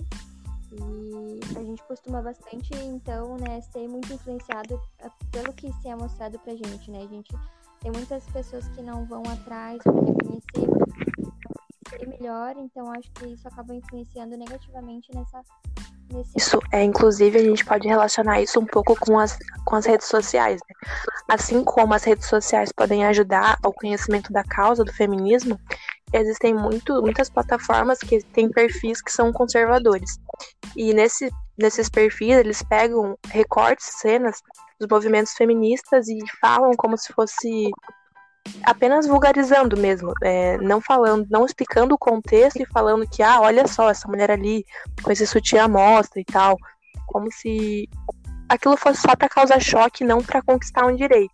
e 0.72 1.39
a 1.58 1.63
gente 1.63 1.82
costuma 1.84 2.22
bastante, 2.22 2.70
então, 2.75 3.38
né, 3.38 3.62
ser 3.62 3.88
muito 3.88 4.12
influenciado 4.12 4.80
é, 5.00 5.10
pelo 5.32 5.54
que 5.54 5.72
se 5.82 5.88
é 5.88 5.96
mostrado 5.96 6.38
pra 6.39 6.54
gente, 6.54 6.92
né? 6.92 7.04
A 7.04 7.08
gente 7.08 7.34
tem 7.80 7.92
muitas 7.92 8.25
pessoas 8.25 8.68
que 8.70 8.82
não 8.82 9.06
vão 9.06 9.24
atrás 9.32 9.82
para 9.82 9.94
reconhecer, 9.94 11.06
melhor, 12.06 12.56
então 12.58 12.91
acho 12.91 13.12
que 13.13 13.27
isso 13.27 13.48
acaba 13.48 13.74
influenciando 13.74 14.38
negativamente 14.38 15.13
nessa 15.13 15.41
Nesse... 16.12 16.32
Isso 16.38 16.60
é, 16.72 16.84
inclusive, 16.84 17.38
a 17.38 17.44
gente 17.44 17.65
pode 17.65 17.88
relacionar 17.88 18.41
isso 18.41 18.60
um 18.60 18.65
pouco 18.65 18.96
com 18.96 19.20
as, 19.20 19.38
com 19.65 19.75
as 19.75 19.86
redes 19.86 20.08
sociais. 20.08 20.60
Né? 20.67 20.75
Assim 21.27 21.63
como 21.63 21.94
as 21.94 22.03
redes 22.03 22.27
sociais 22.27 22.72
podem 22.72 23.06
ajudar 23.06 23.58
ao 23.62 23.74
conhecimento 23.74 24.32
da 24.32 24.44
causa 24.44 24.84
do 24.84 24.94
feminismo, 24.94 25.60
existem 26.13 26.53
muito, 26.53 27.01
muitas 27.01 27.29
plataformas 27.29 28.00
que 28.00 28.24
têm 28.24 28.50
perfis 28.50 29.01
que 29.01 29.12
são 29.12 29.34
conservadores. 29.34 30.17
E 30.75 30.94
nesse, 30.94 31.29
nesses 31.58 31.89
perfis, 31.89 32.38
eles 32.38 32.63
pegam 32.63 33.17
recortes, 33.27 33.88
cenas 34.00 34.41
dos 34.79 34.88
movimentos 34.89 35.34
feministas 35.34 36.08
e 36.08 36.20
falam 36.39 36.72
como 36.77 36.98
se 36.98 37.12
fosse 37.12 37.70
apenas 38.63 39.08
vulgarizando 39.08 39.77
mesmo, 39.77 40.13
é, 40.24 40.58
não 40.58 40.82
falando, 40.82 41.27
não 41.30 41.46
explicando 41.46 41.96
o 41.96 41.98
contexto 41.98 42.62
e 42.62 42.66
falando 42.66 43.08
que, 43.08 43.22
ah, 43.24 43.42
olha 43.42 43.68
só, 43.68 43.89
essa 43.89 44.08
mulher 44.08 44.32
ali 44.32 44.66
com 45.01 45.12
esse 45.12 45.25
sutiã 45.25 45.68
mostra 45.68 46.20
e 46.20 46.25
tal, 46.25 46.58
como 47.06 47.32
se 47.32 47.89
aquilo 48.50 48.77
fosse 48.77 49.01
só 49.01 49.16
para 49.16 49.30
causar 49.30 49.60
choque, 49.60 50.04
não 50.04 50.22
para 50.22 50.42
conquistar 50.42 50.86
um 50.86 50.96
direito. 50.96 51.34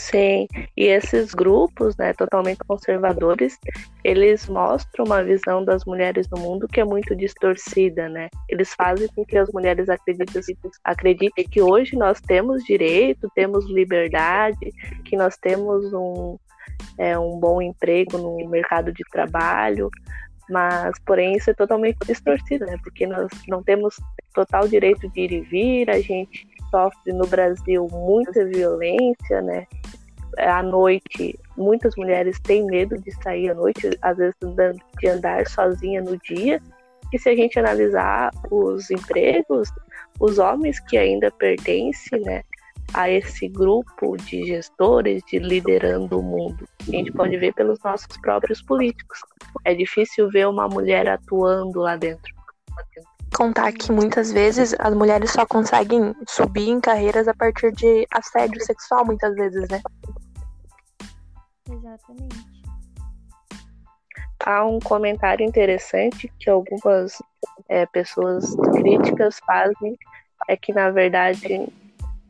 Sim, 0.00 0.48
e 0.76 0.86
esses 0.86 1.34
grupos, 1.34 1.94
né, 1.96 2.14
totalmente 2.14 2.58
conservadores, 2.66 3.58
eles 4.02 4.48
mostram 4.48 5.04
uma 5.04 5.22
visão 5.22 5.62
das 5.62 5.84
mulheres 5.84 6.26
no 6.30 6.40
mundo 6.40 6.66
que 6.66 6.80
é 6.80 6.84
muito 6.84 7.14
distorcida, 7.14 8.08
né? 8.08 8.28
Eles 8.48 8.72
fazem 8.72 9.06
com 9.14 9.24
que 9.26 9.36
as 9.36 9.52
mulheres 9.52 9.90
acreditem, 9.90 10.42
acreditem 10.82 11.46
que 11.46 11.60
hoje 11.60 11.96
nós 11.96 12.18
temos 12.18 12.64
direito, 12.64 13.30
temos 13.34 13.68
liberdade, 13.70 14.72
que 15.04 15.16
nós 15.16 15.36
temos 15.36 15.92
um, 15.92 16.38
é, 16.96 17.18
um 17.18 17.38
bom 17.38 17.60
emprego 17.60 18.16
no 18.16 18.48
mercado 18.48 18.92
de 18.92 19.04
trabalho, 19.12 19.90
mas 20.48 20.98
porém 21.04 21.36
isso 21.36 21.50
é 21.50 21.54
totalmente 21.54 21.98
distorcido, 22.06 22.64
né? 22.64 22.76
Porque 22.82 23.06
nós 23.06 23.28
não 23.46 23.62
temos 23.62 23.96
total 24.34 24.66
direito 24.66 25.08
de 25.10 25.20
ir 25.20 25.32
e 25.32 25.40
vir, 25.42 25.90
a 25.90 26.00
gente 26.00 26.48
sofre 26.70 27.12
no 27.12 27.26
Brasil 27.26 27.86
muita 27.90 28.46
violência, 28.46 29.42
né? 29.42 29.66
À 30.48 30.62
noite, 30.62 31.38
muitas 31.56 31.94
mulheres 31.96 32.38
têm 32.40 32.64
medo 32.66 32.96
de 32.98 33.10
sair 33.22 33.50
à 33.50 33.54
noite, 33.54 33.90
às 34.02 34.16
vezes 34.16 34.34
de 34.98 35.08
andar 35.08 35.46
sozinha 35.46 36.02
no 36.02 36.16
dia. 36.18 36.60
E 37.12 37.18
se 37.18 37.28
a 37.28 37.36
gente 37.36 37.58
analisar 37.58 38.30
os 38.50 38.90
empregos, 38.90 39.68
os 40.20 40.38
homens 40.38 40.78
que 40.80 40.96
ainda 40.96 41.30
pertencem, 41.30 42.20
né, 42.20 42.42
a 42.92 43.08
esse 43.08 43.48
grupo 43.48 44.16
de 44.16 44.44
gestores 44.44 45.22
de 45.26 45.38
liderando 45.38 46.18
o 46.18 46.22
mundo. 46.22 46.68
A 46.80 46.90
gente 46.90 47.12
pode 47.12 47.36
ver 47.36 47.54
pelos 47.54 47.78
nossos 47.82 48.16
próprios 48.20 48.60
políticos. 48.62 49.20
É 49.64 49.74
difícil 49.74 50.28
ver 50.28 50.48
uma 50.48 50.68
mulher 50.68 51.08
atuando 51.08 51.80
lá 51.80 51.96
dentro. 51.96 52.34
Contar 53.34 53.72
que 53.72 53.92
muitas 53.92 54.32
vezes 54.32 54.74
as 54.78 54.92
mulheres 54.92 55.30
só 55.30 55.46
conseguem 55.46 56.14
subir 56.28 56.68
em 56.68 56.80
carreiras 56.80 57.28
a 57.28 57.34
partir 57.34 57.72
de 57.72 58.06
assédio 58.12 58.60
sexual, 58.64 59.06
muitas 59.06 59.34
vezes, 59.34 59.68
né? 59.68 59.80
Exatamente. 61.90 62.36
Há 64.46 64.64
um 64.64 64.78
comentário 64.78 65.44
interessante 65.44 66.32
que 66.38 66.48
algumas 66.48 67.20
é, 67.68 67.84
pessoas 67.86 68.54
críticas 68.76 69.40
fazem, 69.44 69.98
é 70.48 70.56
que 70.56 70.72
na 70.72 70.90
verdade 70.90 71.68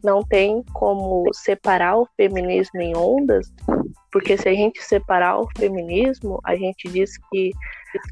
não 0.02 0.22
tem 0.22 0.62
como 0.72 1.28
separar 1.34 1.98
o 1.98 2.08
feminismo 2.16 2.80
em 2.80 2.96
ondas, 2.96 3.52
porque 4.10 4.36
se 4.38 4.48
a 4.48 4.54
gente 4.54 4.82
separar 4.82 5.38
o 5.38 5.48
feminismo, 5.58 6.40
a 6.42 6.56
gente 6.56 6.88
diz 6.88 7.18
que 7.30 7.52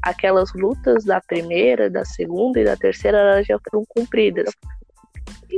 aquelas 0.03 0.53
lutas 0.53 1.03
da 1.03 1.19
primeira, 1.19 1.89
da 1.89 2.05
segunda 2.05 2.59
e 2.59 2.63
da 2.63 2.77
terceira 2.77 3.17
elas 3.17 3.47
já 3.47 3.57
foram 3.69 3.83
cumpridas. 3.89 4.53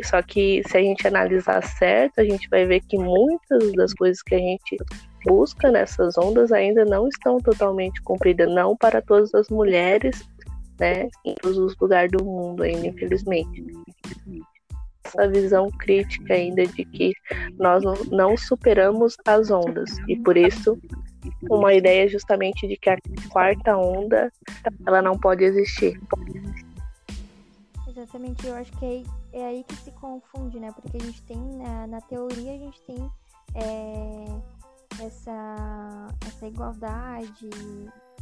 Só 0.05 0.21
que 0.21 0.63
se 0.65 0.77
a 0.77 0.81
gente 0.81 1.05
analisar 1.05 1.61
certo, 1.61 2.19
a 2.19 2.23
gente 2.23 2.47
vai 2.49 2.65
ver 2.65 2.79
que 2.79 2.97
muitas 2.97 3.73
das 3.73 3.93
coisas 3.93 4.23
que 4.23 4.33
a 4.33 4.39
gente 4.39 4.77
busca 5.25 5.71
nessas 5.71 6.17
ondas 6.17 6.51
ainda 6.51 6.85
não 6.85 7.07
estão 7.07 7.37
totalmente 7.39 8.01
cumpridas, 8.01 8.49
não 8.53 8.75
para 8.75 9.01
todas 9.01 9.33
as 9.33 9.49
mulheres, 9.49 10.27
né, 10.79 11.09
em 11.25 11.35
todos 11.35 11.57
os 11.57 11.77
lugares 11.77 12.11
do 12.11 12.23
mundo 12.23 12.63
ainda, 12.63 12.87
infelizmente 12.87 13.63
essa 15.03 15.27
visão 15.27 15.69
crítica 15.71 16.33
ainda 16.33 16.65
de 16.65 16.85
que 16.85 17.13
nós 17.57 17.83
não 18.09 18.37
superamos 18.37 19.17
as 19.25 19.49
ondas 19.51 19.89
e 20.07 20.15
por 20.15 20.37
isso 20.37 20.77
uma 21.49 21.73
ideia 21.73 22.07
justamente 22.07 22.67
de 22.67 22.77
que 22.77 22.89
a 22.89 22.97
quarta 23.29 23.75
onda 23.77 24.31
ela 24.85 25.01
não 25.01 25.17
pode 25.17 25.43
existir. 25.43 25.99
Exatamente, 27.87 28.47
eu 28.47 28.55
acho 28.55 28.71
que 28.73 28.85
é, 29.33 29.39
é 29.39 29.45
aí 29.45 29.65
que 29.67 29.75
se 29.75 29.91
confunde, 29.91 30.59
né? 30.59 30.71
Porque 30.71 30.97
a 30.97 30.99
gente 31.01 31.21
tem 31.23 31.37
na, 31.37 31.87
na 31.87 32.01
teoria 32.01 32.53
a 32.53 32.57
gente 32.57 32.81
tem 32.83 33.11
é, 33.55 34.25
essa, 34.99 36.07
essa 36.25 36.47
igualdade 36.47 37.49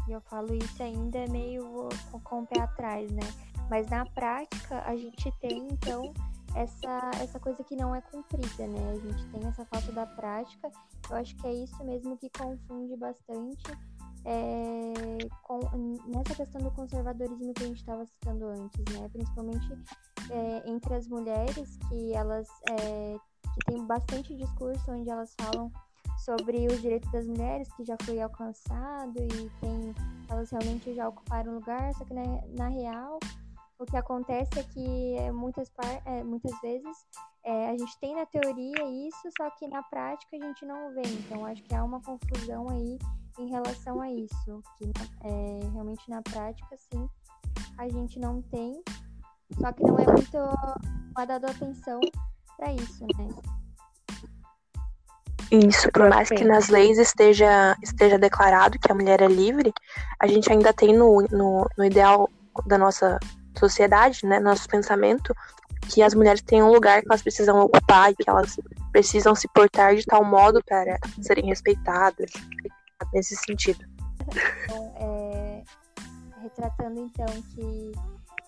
e 0.07 0.11
eu 0.11 0.21
falo 0.21 0.53
isso 0.55 0.81
ainda 0.81 1.25
meio 1.27 1.89
com, 2.11 2.19
com 2.21 2.41
o 2.41 2.47
pé 2.47 2.61
atrás, 2.61 3.11
né? 3.11 3.21
Mas 3.69 3.87
na 3.89 4.05
prática 4.05 4.81
a 4.85 4.95
gente 4.95 5.31
tem 5.39 5.67
então 5.71 6.13
essa, 6.55 7.11
essa 7.21 7.39
coisa 7.39 7.63
que 7.63 7.75
não 7.75 7.93
é 7.93 8.01
cumprida, 8.01 8.67
né? 8.67 8.91
A 8.91 8.95
gente 8.95 9.25
tem 9.27 9.47
essa 9.47 9.63
falta 9.65 9.91
da 9.91 10.05
prática. 10.05 10.71
Eu 11.09 11.17
acho 11.17 11.35
que 11.35 11.47
é 11.47 11.53
isso 11.53 11.83
mesmo 11.83 12.17
que 12.17 12.29
confunde 12.29 12.95
bastante 12.97 13.63
é, 14.25 15.17
com, 15.43 15.59
nessa 16.07 16.35
questão 16.35 16.61
do 16.61 16.71
conservadorismo 16.71 17.53
que 17.53 17.63
a 17.63 17.67
gente 17.67 17.79
estava 17.79 18.05
citando 18.05 18.47
antes, 18.47 18.83
né? 18.93 19.07
Principalmente 19.09 19.67
é, 20.31 20.69
entre 20.69 20.95
as 20.95 21.07
mulheres, 21.07 21.77
que 21.87 22.13
elas 22.13 22.47
é, 22.69 23.15
que 23.53 23.65
tem 23.65 23.85
bastante 23.85 24.35
discurso 24.35 24.91
onde 24.91 25.09
elas 25.09 25.35
falam 25.39 25.71
sobre 26.29 26.67
os 26.67 26.79
direitos 26.79 27.11
das 27.11 27.25
mulheres 27.25 27.67
que 27.73 27.83
já 27.83 27.97
foi 28.03 28.21
alcançado 28.21 29.17
e 29.17 29.49
tem 29.59 29.95
elas 30.29 30.51
realmente 30.51 30.93
já 30.93 31.09
ocuparam 31.09 31.55
lugar, 31.55 31.91
só 31.95 32.05
que 32.05 32.13
na, 32.13 32.23
na 32.55 32.67
real 32.67 33.17
o 33.79 33.85
que 33.85 33.97
acontece 33.97 34.59
é 34.59 34.63
que 34.63 35.15
é, 35.17 35.31
muitas, 35.31 35.71
é, 36.05 36.23
muitas 36.23 36.51
vezes 36.61 36.95
é, 37.43 37.69
a 37.69 37.77
gente 37.77 37.97
tem 37.99 38.13
na 38.13 38.27
teoria 38.27 39.07
isso, 39.07 39.29
só 39.35 39.49
que 39.51 39.67
na 39.67 39.81
prática 39.81 40.37
a 40.37 40.45
gente 40.45 40.65
não 40.65 40.93
vê. 40.93 41.01
Então 41.01 41.45
acho 41.45 41.63
que 41.63 41.73
há 41.73 41.83
uma 41.83 41.99
confusão 42.01 42.69
aí 42.69 42.99
em 43.39 43.49
relação 43.49 44.01
a 44.01 44.11
isso. 44.11 44.61
Que 44.77 44.91
é, 45.23 45.59
realmente 45.71 46.07
na 46.09 46.21
prática, 46.21 46.75
sim, 46.77 47.09
a 47.77 47.89
gente 47.89 48.19
não 48.19 48.41
tem, 48.43 48.83
só 49.59 49.71
que 49.71 49.81
não 49.81 49.97
é 49.97 50.05
muito 50.05 50.37
dado 51.25 51.45
atenção 51.45 51.99
para 52.57 52.73
isso, 52.73 53.05
né? 53.17 53.58
Isso, 55.51 55.91
por 55.91 56.09
mais 56.09 56.29
que 56.29 56.43
nas 56.43 56.69
leis 56.69 56.99
esteja, 56.99 57.75
esteja 57.81 58.19
declarado 58.19 58.77
que 58.77 58.91
a 58.91 58.95
mulher 58.95 59.21
é 59.21 59.27
livre, 59.27 59.73
a 60.19 60.27
gente 60.27 60.51
ainda 60.51 60.71
tem 60.71 60.95
no, 60.95 61.25
no, 61.31 61.67
no 61.75 61.85
ideal 61.85 62.29
da 62.67 62.77
nossa 62.77 63.19
sociedade, 63.57 64.25
né, 64.25 64.39
nosso 64.39 64.67
pensamento, 64.67 65.35
que 65.87 66.03
as 66.03 66.13
mulheres 66.13 66.41
têm 66.41 66.61
um 66.61 66.71
lugar 66.71 67.01
que 67.01 67.07
elas 67.09 67.23
precisam 67.23 67.59
ocupar 67.59 68.11
e 68.11 68.15
que 68.15 68.29
elas 68.29 68.57
precisam 68.91 69.33
se 69.33 69.47
portar 69.47 69.95
de 69.95 70.05
tal 70.05 70.23
modo 70.23 70.61
para 70.63 70.97
serem 71.21 71.45
respeitadas, 71.47 72.31
nesse 73.11 73.35
sentido. 73.35 73.83
Então, 74.65 74.93
é, 74.97 75.63
retratando 76.43 76.99
então 76.99 77.25
que 77.55 77.91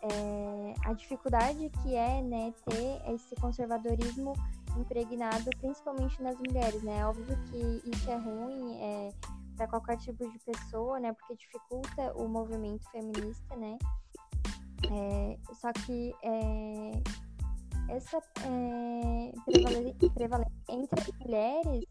é, 0.01 0.73
a 0.85 0.93
dificuldade 0.93 1.69
que 1.81 1.95
é 1.95 2.21
né, 2.21 2.53
ter 2.65 3.13
esse 3.13 3.35
conservadorismo 3.35 4.33
impregnado 4.77 5.49
principalmente 5.59 6.21
nas 6.21 6.37
mulheres, 6.37 6.81
né? 6.83 7.05
Óbvio 7.05 7.37
que 7.45 7.89
isso 7.89 8.09
é 8.09 8.15
ruim 8.15 8.77
é, 8.81 9.09
para 9.55 9.67
qualquer 9.67 9.97
tipo 9.97 10.27
de 10.29 10.39
pessoa, 10.39 10.99
né? 10.99 11.13
Porque 11.13 11.35
dificulta 11.35 12.13
o 12.15 12.27
movimento 12.27 12.89
feminista, 12.89 13.55
né? 13.57 13.77
É, 14.91 15.37
só 15.53 15.71
que 15.73 16.13
é, 16.23 16.91
essa 17.89 18.17
é, 18.17 20.09
prevalência 20.13 20.51
entre 20.69 21.13
mulheres 21.19 21.85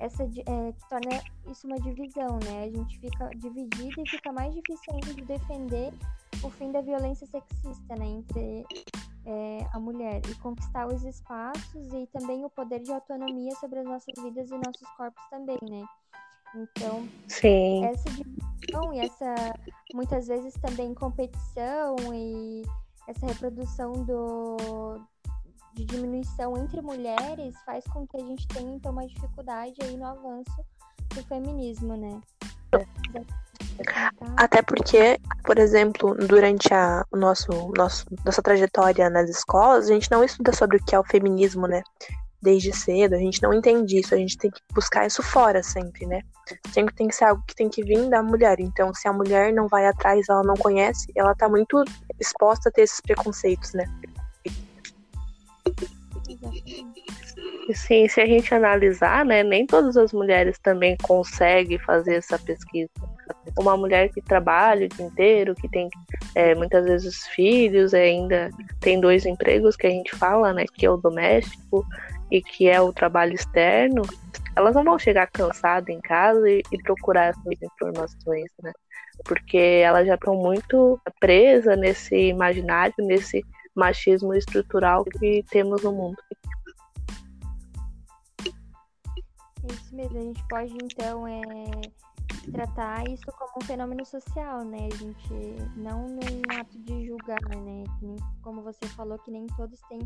essa 0.00 0.22
é, 0.24 0.72
que 0.72 0.88
torna 0.88 1.22
isso 1.50 1.66
uma 1.66 1.76
divisão, 1.76 2.38
né? 2.44 2.64
A 2.64 2.70
gente 2.70 2.98
fica 2.98 3.30
dividida 3.36 4.02
e 4.02 4.08
fica 4.08 4.32
mais 4.32 4.54
difícil 4.54 4.92
ainda 4.92 5.14
de 5.14 5.22
defender 5.22 5.92
o 6.42 6.50
fim 6.50 6.72
da 6.72 6.80
violência 6.80 7.26
sexista, 7.26 7.96
né? 7.96 8.06
Entre 8.06 8.66
é, 9.26 9.66
a 9.72 9.80
mulher 9.80 10.20
e 10.28 10.34
conquistar 10.36 10.86
os 10.86 11.04
espaços 11.04 11.92
e 11.92 12.06
também 12.08 12.44
o 12.44 12.50
poder 12.50 12.80
de 12.80 12.92
autonomia 12.92 13.54
sobre 13.56 13.80
as 13.80 13.86
nossas 13.86 14.14
vidas 14.22 14.50
e 14.50 14.54
nossos 14.54 14.88
corpos 14.96 15.24
também, 15.30 15.58
né? 15.68 15.84
Então, 16.54 17.08
Sim. 17.26 17.84
essa 17.84 18.08
divisão 18.10 18.94
e 18.94 19.00
essa 19.00 19.34
muitas 19.92 20.28
vezes 20.28 20.54
também 20.54 20.94
competição 20.94 21.96
e 22.14 22.62
essa 23.08 23.26
reprodução 23.26 23.92
do, 24.04 25.00
de 25.74 25.84
diminuição 25.84 26.56
entre 26.56 26.80
mulheres 26.80 27.54
faz 27.66 27.84
com 27.84 28.06
que 28.06 28.16
a 28.16 28.20
gente 28.20 28.46
tenha 28.48 28.74
então 28.74 28.92
uma 28.92 29.06
dificuldade 29.06 29.74
aí 29.82 29.96
no 29.96 30.06
avanço 30.06 30.64
do 31.14 31.22
feminismo, 31.24 31.96
né? 31.96 32.20
Até 34.36 34.62
porque, 34.62 35.18
por 35.44 35.58
exemplo, 35.58 36.14
durante 36.14 36.72
a 36.72 37.04
nosso, 37.12 37.72
nosso, 37.76 38.06
nossa 38.24 38.42
trajetória 38.42 39.10
nas 39.10 39.28
escolas, 39.28 39.86
a 39.86 39.94
gente 39.94 40.10
não 40.10 40.22
estuda 40.24 40.52
sobre 40.52 40.76
o 40.76 40.84
que 40.84 40.94
é 40.94 40.98
o 40.98 41.04
feminismo, 41.04 41.66
né? 41.66 41.82
desde 42.44 42.72
cedo, 42.72 43.14
a 43.14 43.18
gente 43.18 43.42
não 43.42 43.54
entende 43.54 43.98
isso, 43.98 44.14
a 44.14 44.18
gente 44.18 44.36
tem 44.36 44.50
que 44.50 44.60
buscar 44.72 45.06
isso 45.06 45.22
fora 45.22 45.62
sempre, 45.62 46.06
né? 46.06 46.20
Sempre 46.72 46.94
tem 46.94 47.08
que 47.08 47.14
ser 47.14 47.24
algo 47.24 47.42
que 47.48 47.54
tem 47.54 47.70
que 47.70 47.82
vir 47.82 48.08
da 48.10 48.22
mulher. 48.22 48.60
Então, 48.60 48.92
se 48.94 49.08
a 49.08 49.12
mulher 49.12 49.50
não 49.52 49.66
vai 49.66 49.86
atrás, 49.86 50.28
ela 50.28 50.42
não 50.42 50.54
conhece, 50.54 51.10
ela 51.16 51.34
tá 51.34 51.48
muito 51.48 51.82
exposta 52.20 52.68
a 52.68 52.72
ter 52.72 52.82
esses 52.82 53.00
preconceitos, 53.00 53.72
né? 53.72 53.86
Sim, 57.72 58.06
se 58.08 58.20
a 58.20 58.26
gente 58.26 58.54
analisar, 58.54 59.24
né, 59.24 59.42
nem 59.42 59.66
todas 59.66 59.96
as 59.96 60.12
mulheres 60.12 60.58
também 60.58 60.96
conseguem 61.02 61.78
fazer 61.78 62.16
essa 62.16 62.38
pesquisa. 62.38 62.90
Uma 63.58 63.76
mulher 63.76 64.10
que 64.10 64.20
trabalha 64.20 64.84
o 64.86 64.88
dia 64.88 65.06
inteiro, 65.06 65.54
que 65.54 65.68
tem 65.68 65.88
é, 66.34 66.54
muitas 66.54 66.84
vezes 66.84 67.26
filhos, 67.28 67.94
ainda 67.94 68.50
tem 68.80 69.00
dois 69.00 69.24
empregos 69.24 69.76
que 69.76 69.86
a 69.86 69.90
gente 69.90 70.14
fala, 70.14 70.52
né, 70.52 70.64
que 70.74 70.84
é 70.84 70.90
o 70.90 70.98
doméstico 70.98 71.86
e 72.30 72.42
que 72.42 72.68
é 72.68 72.80
o 72.80 72.92
trabalho 72.92 73.34
externo, 73.34 74.02
elas 74.56 74.74
não 74.74 74.84
vão 74.84 74.98
chegar 74.98 75.26
cansadas 75.28 75.88
em 75.88 76.00
casa 76.00 76.48
e, 76.48 76.62
e 76.70 76.78
procurar 76.82 77.26
essas 77.26 77.62
informações, 77.62 78.50
né? 78.62 78.72
Porque 79.24 79.56
elas 79.56 80.06
já 80.06 80.14
estão 80.14 80.34
muito 80.34 81.00
presas 81.20 81.78
nesse 81.78 82.14
imaginário, 82.28 82.94
nesse 82.98 83.44
machismo 83.74 84.34
estrutural 84.34 85.04
que 85.04 85.44
temos 85.50 85.82
no 85.82 85.92
mundo. 85.92 86.16
Isso 89.70 89.94
mesmo, 89.94 90.18
a 90.18 90.22
gente 90.22 90.48
pode 90.48 90.74
então 90.82 91.26
é, 91.26 91.42
tratar 92.52 93.08
isso 93.08 93.24
como 93.38 93.52
um 93.62 93.64
fenômeno 93.64 94.04
social, 94.04 94.64
né? 94.64 94.88
A 94.92 94.96
gente 94.96 95.34
não 95.76 96.06
num 96.06 96.58
ato 96.60 96.78
de 96.80 97.06
julgar, 97.06 97.40
né? 97.48 97.84
Como 98.42 98.62
você 98.62 98.86
falou, 98.88 99.18
que 99.18 99.30
nem 99.30 99.46
todos 99.56 99.80
têm 99.88 100.00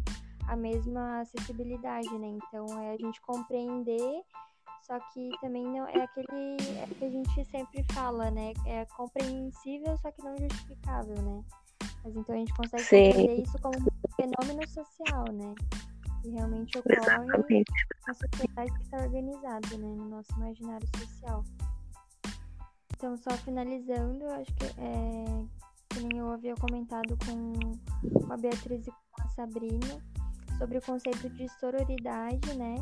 a 0.46 0.56
mesma 0.56 1.20
acessibilidade, 1.20 2.10
né? 2.18 2.28
Então 2.28 2.80
é 2.80 2.92
a 2.92 2.96
gente 2.96 3.20
compreender, 3.22 4.22
só 4.82 4.98
que 5.12 5.30
também 5.40 5.64
não 5.64 5.86
é 5.88 6.02
aquele 6.02 6.56
é 6.82 6.86
que 6.98 7.04
a 7.04 7.10
gente 7.10 7.44
sempre 7.46 7.84
fala, 7.92 8.30
né? 8.30 8.52
É 8.66 8.84
compreensível, 8.86 9.96
só 9.98 10.10
que 10.10 10.22
não 10.22 10.36
justificável, 10.38 11.20
né? 11.22 11.44
Mas 12.04 12.16
então 12.16 12.34
a 12.34 12.38
gente 12.38 12.54
consegue 12.54 12.82
Sim. 12.82 13.06
compreender 13.06 13.42
isso 13.42 13.58
como 13.60 13.76
fenômeno 14.16 14.68
social, 14.68 15.24
né? 15.32 15.54
Que 16.22 16.30
realmente 16.30 16.78
ocorre 16.78 16.96
Exatamente. 16.96 17.72
na 18.06 18.14
sociedade 18.14 18.72
que 18.72 18.82
está 18.82 18.96
organizada, 18.98 19.78
né? 19.78 19.94
No 19.94 20.08
nosso 20.08 20.32
imaginário 20.36 20.88
social. 20.98 21.44
Então, 22.96 23.16
só 23.16 23.30
finalizando, 23.38 24.24
eu 24.24 24.30
acho 24.32 24.52
que 24.54 24.64
é, 24.64 25.24
que 25.90 26.00
nem 26.00 26.18
eu 26.18 26.30
havia 26.32 26.54
comentado 26.56 27.16
com 27.24 28.32
a 28.32 28.36
Beatriz 28.36 28.86
e 28.86 28.90
com 28.90 29.22
a 29.22 29.28
Sabrina 29.28 30.02
sobre 30.58 30.78
o 30.78 30.82
conceito 30.82 31.30
de 31.30 31.48
sororidade, 31.60 32.56
né? 32.58 32.74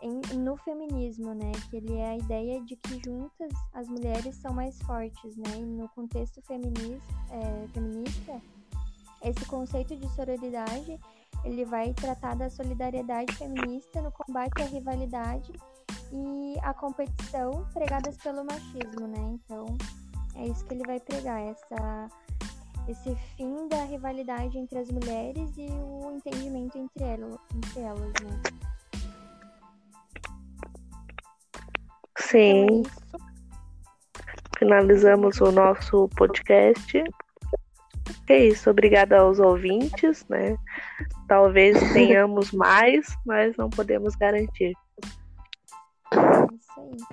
Em, 0.00 0.20
no 0.38 0.56
feminismo, 0.58 1.34
né? 1.34 1.50
Que 1.68 1.76
ele 1.78 1.96
é 1.96 2.10
a 2.10 2.16
ideia 2.16 2.60
de 2.62 2.76
que 2.76 3.00
juntas 3.04 3.52
as 3.74 3.88
mulheres 3.88 4.36
são 4.36 4.52
mais 4.52 4.80
fortes, 4.82 5.36
né? 5.36 5.56
E 5.56 5.64
no 5.64 5.88
contexto 5.88 6.40
feminista, 6.42 7.14
é, 7.30 7.68
feminista, 7.68 8.40
esse 9.22 9.44
conceito 9.46 9.96
de 9.96 10.08
sororidade 10.14 10.98
ele 11.44 11.64
vai 11.64 11.92
tratar 11.94 12.34
da 12.34 12.50
solidariedade 12.50 13.34
feminista 13.36 14.02
no 14.02 14.10
combate 14.10 14.62
à 14.62 14.66
rivalidade 14.66 15.52
e 16.12 16.56
à 16.62 16.74
competição 16.74 17.66
pregadas 17.72 18.16
pelo 18.16 18.44
machismo, 18.44 19.06
né? 19.06 19.38
Então 19.44 19.66
é 20.34 20.46
isso 20.46 20.64
que 20.64 20.74
ele 20.74 20.86
vai 20.86 21.00
pregar, 21.00 21.40
essa 21.40 22.08
esse 22.88 23.14
fim 23.36 23.68
da 23.68 23.84
rivalidade 23.84 24.56
entre 24.56 24.78
as 24.78 24.90
mulheres 24.90 25.50
e 25.58 25.66
o 25.66 26.10
entendimento 26.16 26.78
entre, 26.78 27.04
ela, 27.04 27.38
entre 27.54 27.80
elas, 27.80 28.12
né? 28.22 28.67
Sim. 32.30 32.64
Então 32.64 32.76
é 32.76 32.80
isso. 32.82 33.08
Finalizamos 34.58 35.40
o 35.40 35.52
nosso 35.52 36.08
podcast. 36.16 37.02
É 38.28 38.46
isso, 38.46 38.70
obrigada 38.70 39.18
aos 39.18 39.38
ouvintes, 39.38 40.26
né? 40.28 40.56
Talvez 41.26 41.78
tenhamos 41.92 42.52
mais, 42.52 43.06
mas 43.24 43.56
não 43.56 43.70
podemos 43.70 44.14
garantir. 44.16 44.74
É 46.12 46.54
isso 46.54 46.80
aí. 46.80 46.98